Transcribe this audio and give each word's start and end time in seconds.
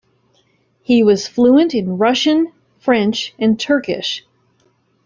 He 0.81 1.03
was 1.03 1.27
fluent 1.27 1.75
in 1.75 1.99
Russian, 1.99 2.53
French, 2.79 3.35
and 3.37 3.59
Turkish. 3.59 4.25